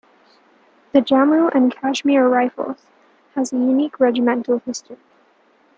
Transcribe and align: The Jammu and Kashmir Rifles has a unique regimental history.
The 0.93 0.99
Jammu 0.99 1.51
and 1.53 1.71
Kashmir 1.71 2.27
Rifles 2.27 2.87
has 3.35 3.53
a 3.53 3.57
unique 3.57 3.99
regimental 3.99 4.57
history. 4.65 4.97